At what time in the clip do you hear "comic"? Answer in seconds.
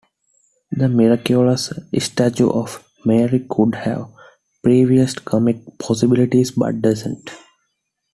5.25-5.57